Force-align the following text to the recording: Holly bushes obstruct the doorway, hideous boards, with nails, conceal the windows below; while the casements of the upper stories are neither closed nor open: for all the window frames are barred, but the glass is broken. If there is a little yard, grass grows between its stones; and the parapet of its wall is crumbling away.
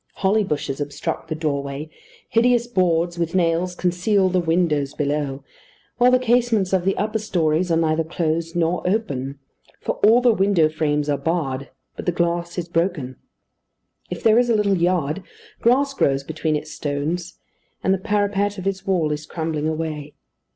Holly 0.15 0.43
bushes 0.43 0.81
obstruct 0.81 1.27
the 1.27 1.35
doorway, 1.35 1.91
hideous 2.27 2.65
boards, 2.65 3.19
with 3.19 3.35
nails, 3.35 3.75
conceal 3.75 4.29
the 4.29 4.39
windows 4.39 4.95
below; 4.95 5.43
while 5.99 6.09
the 6.09 6.17
casements 6.17 6.73
of 6.73 6.85
the 6.85 6.97
upper 6.97 7.19
stories 7.19 7.71
are 7.71 7.77
neither 7.77 8.03
closed 8.03 8.55
nor 8.55 8.81
open: 8.89 9.37
for 9.79 9.97
all 9.97 10.19
the 10.19 10.33
window 10.33 10.69
frames 10.69 11.07
are 11.07 11.19
barred, 11.19 11.69
but 11.95 12.07
the 12.07 12.11
glass 12.11 12.57
is 12.57 12.67
broken. 12.67 13.17
If 14.09 14.23
there 14.23 14.39
is 14.39 14.49
a 14.49 14.55
little 14.55 14.77
yard, 14.81 15.21
grass 15.61 15.93
grows 15.93 16.23
between 16.23 16.55
its 16.55 16.71
stones; 16.73 17.35
and 17.83 17.93
the 17.93 17.99
parapet 17.99 18.57
of 18.57 18.65
its 18.65 18.87
wall 18.87 19.11
is 19.11 19.27
crumbling 19.27 19.67
away. 19.67 20.15